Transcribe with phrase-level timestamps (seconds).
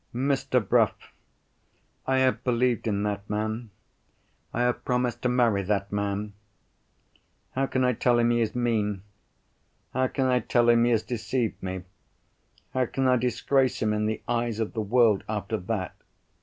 [0.15, 0.59] "Mr.
[0.67, 1.13] Bruff!
[2.07, 3.69] I have believed in that man.
[4.51, 6.33] I have promised to marry that man.
[7.51, 9.03] How can I tell him he is mean,
[9.93, 11.83] how can I tell him he has deceived me,
[12.73, 15.93] how can I disgrace him in the eyes of the world after that?